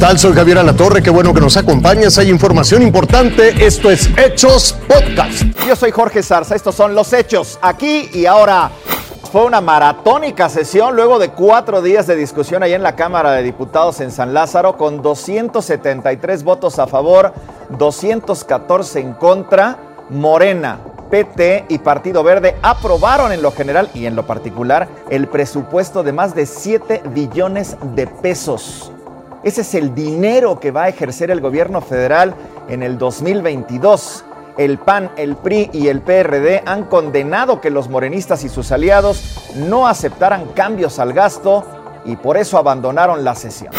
[0.00, 0.18] tal?
[0.18, 2.16] Soy Javier Alatorre, qué bueno que nos acompañas.
[2.16, 3.66] Hay información importante.
[3.66, 5.42] Esto es Hechos Podcast.
[5.66, 8.70] Yo soy Jorge Zarza, estos son los hechos, aquí y ahora.
[9.30, 13.44] Fue una maratónica sesión luego de cuatro días de discusión ahí en la Cámara de
[13.44, 17.32] Diputados en San Lázaro con 273 votos a favor,
[17.78, 19.76] 214 en contra.
[20.08, 20.80] Morena,
[21.10, 26.12] PT y Partido Verde aprobaron en lo general y en lo particular el presupuesto de
[26.12, 28.90] más de 7 billones de pesos.
[29.42, 32.34] Ese es el dinero que va a ejercer el gobierno federal
[32.68, 34.24] en el 2022.
[34.58, 39.50] El PAN, el PRI y el PRD han condenado que los morenistas y sus aliados
[39.56, 41.66] no aceptaran cambios al gasto
[42.04, 43.72] y por eso abandonaron la sesión.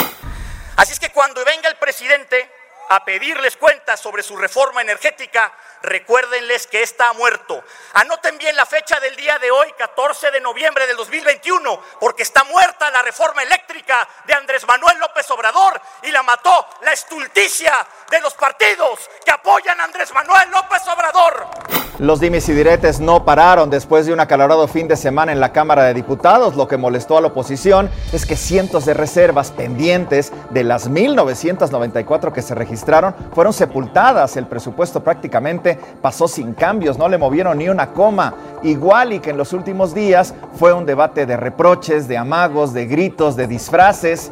[0.78, 2.50] Así es que cuando venga el presidente
[2.92, 7.64] a pedirles cuentas sobre su reforma energética, recuérdenles que está muerto.
[7.94, 12.44] Anoten bien la fecha del día de hoy, 14 de noviembre del 2021, porque está
[12.44, 17.74] muerta la reforma eléctrica de Andrés Manuel López Obrador y la mató la estulticia
[18.10, 21.91] de los partidos que apoyan a Andrés Manuel López Obrador.
[22.02, 25.52] Los dimes y diretes no pararon después de un acalorado fin de semana en la
[25.52, 26.56] Cámara de Diputados.
[26.56, 32.34] Lo que molestó a la oposición es que cientos de reservas pendientes de las 1994
[32.34, 34.36] que se registraron fueron sepultadas.
[34.36, 38.34] El presupuesto prácticamente pasó sin cambios, no le movieron ni una coma.
[38.64, 42.88] Igual y que en los últimos días fue un debate de reproches, de amagos, de
[42.88, 44.32] gritos, de disfraces.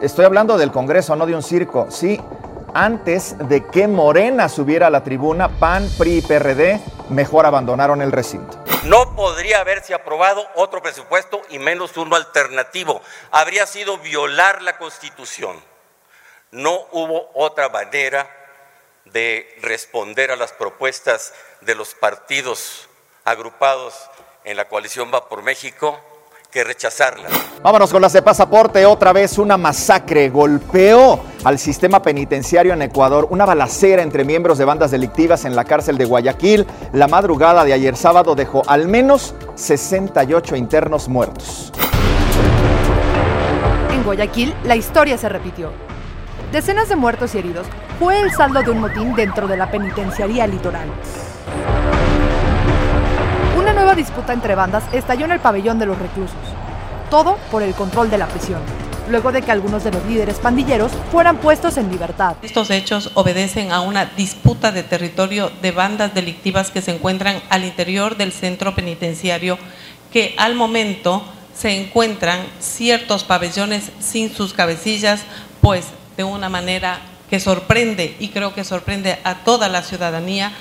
[0.00, 1.88] Estoy hablando del Congreso, no de un circo.
[1.88, 2.20] Sí,
[2.74, 8.12] antes de que Morena subiera a la tribuna, PAN, PRI y PRD mejor abandonaron el
[8.12, 8.58] recinto.
[8.84, 13.02] No podría haberse aprobado otro presupuesto y menos uno alternativo.
[13.30, 15.62] Habría sido violar la Constitución.
[16.50, 18.28] No hubo otra manera
[19.04, 22.88] de responder a las propuestas de los partidos
[23.24, 23.94] agrupados
[24.44, 26.00] en la coalición Va por México
[26.52, 27.28] que rechazarla.
[27.62, 28.84] Vámonos con las de pasaporte.
[28.84, 33.26] Otra vez una masacre golpeó al sistema penitenciario en Ecuador.
[33.30, 36.66] Una balacera entre miembros de bandas delictivas en la cárcel de Guayaquil.
[36.92, 41.72] La madrugada de ayer sábado dejó al menos 68 internos muertos.
[43.90, 45.70] En Guayaquil, la historia se repitió.
[46.52, 47.66] Decenas de muertos y heridos
[47.98, 50.88] fue el saldo de un motín dentro de la penitenciaría litoral.
[53.82, 56.36] Nueva disputa entre bandas estalló en el pabellón de los reclusos.
[57.10, 58.60] Todo por el control de la prisión,
[59.10, 62.36] luego de que algunos de los líderes pandilleros fueran puestos en libertad.
[62.42, 67.64] Estos hechos obedecen a una disputa de territorio de bandas delictivas que se encuentran al
[67.64, 69.58] interior del centro penitenciario,
[70.12, 75.22] que al momento se encuentran ciertos pabellones sin sus cabecillas,
[75.60, 80.52] pues de una manera que sorprende y creo que sorprende a toda la ciudadanía,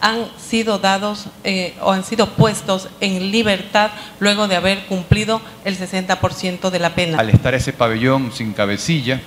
[0.00, 5.78] han sido dados eh, o han sido puestos en libertad luego de haber cumplido el
[5.78, 7.18] 60% de la pena.
[7.18, 9.20] Al estar ese pabellón sin cabecilla,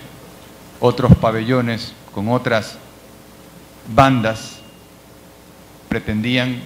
[0.80, 2.78] otros pabellones con otras
[3.94, 4.58] bandas
[5.90, 6.62] pretendían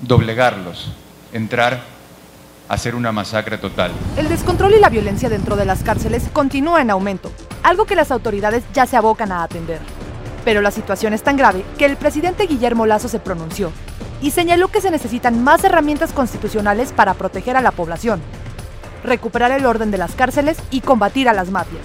[0.00, 0.90] doblegarlos,
[1.32, 1.82] entrar
[2.68, 3.92] a hacer una masacre total.
[4.16, 7.30] El descontrol y la violencia dentro de las cárceles continúa en aumento,
[7.62, 9.80] algo que las autoridades ya se abocan a atender.
[10.44, 13.72] Pero la situación es tan grave que el presidente Guillermo Lazo se pronunció
[14.20, 18.20] y señaló que se necesitan más herramientas constitucionales para proteger a la población,
[19.02, 21.84] recuperar el orden de las cárceles y combatir a las mafias.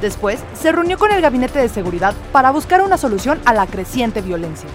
[0.00, 4.20] Después, se reunió con el Gabinete de Seguridad para buscar una solución a la creciente
[4.20, 4.68] violencia.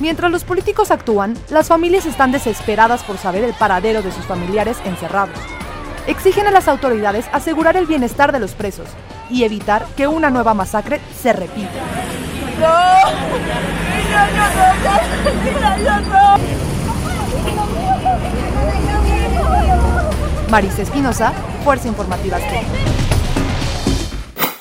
[0.00, 4.76] Mientras los políticos actúan, las familias están desesperadas por saber el paradero de sus familiares
[4.84, 5.36] encerrados.
[6.06, 8.86] Exigen a las autoridades asegurar el bienestar de los presos
[9.30, 11.80] y evitar que una nueva masacre se repita.
[20.50, 21.32] Marisa Espinosa,
[21.64, 23.07] Fuerza Informativa Azteca.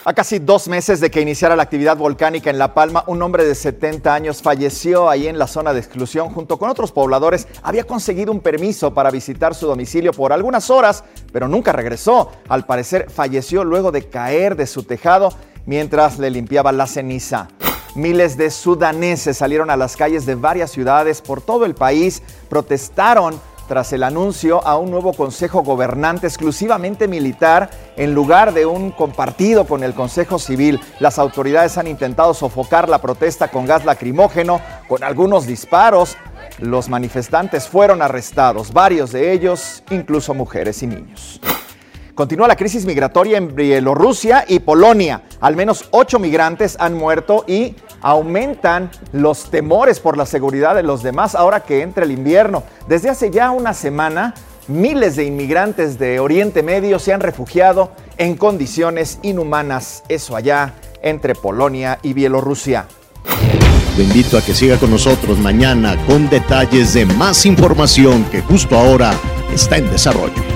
[0.08, 3.44] A casi dos meses de que iniciara la actividad volcánica en La Palma, un hombre
[3.44, 6.30] de 70 años falleció ahí en la zona de exclusión.
[6.30, 11.04] Junto con otros pobladores, había conseguido un permiso para visitar su domicilio por algunas horas,
[11.34, 12.32] pero nunca regresó.
[12.48, 15.34] Al parecer, falleció luego de caer de su tejado
[15.66, 17.50] mientras le limpiaba la ceniza.
[17.94, 23.42] Miles de sudaneses salieron a las calles de varias ciudades por todo el país, protestaron
[23.68, 29.66] tras el anuncio a un nuevo Consejo Gobernante exclusivamente militar en lugar de un compartido
[29.66, 30.80] con el Consejo Civil.
[31.00, 36.18] Las autoridades han intentado sofocar la protesta con gas lacrimógeno, con algunos disparos.
[36.60, 41.40] Los manifestantes fueron arrestados, varios de ellos incluso mujeres y niños.
[42.18, 45.22] Continúa la crisis migratoria en Bielorrusia y Polonia.
[45.40, 51.04] Al menos ocho migrantes han muerto y aumentan los temores por la seguridad de los
[51.04, 52.64] demás ahora que entra el invierno.
[52.88, 54.34] Desde hace ya una semana,
[54.68, 60.74] miles de inmigrantes de Oriente Medio se han refugiado en condiciones inhumanas, eso allá
[61.04, 62.88] entre Polonia y Bielorrusia.
[63.96, 68.76] Lo invito a que siga con nosotros mañana con detalles de más información que justo
[68.76, 69.14] ahora
[69.54, 70.47] está en desarrollo.